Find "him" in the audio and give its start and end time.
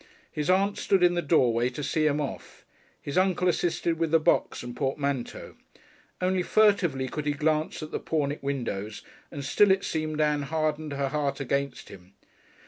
2.07-2.19, 11.89-12.15